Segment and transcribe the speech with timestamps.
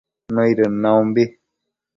[0.35, 1.23] nëidën naumbi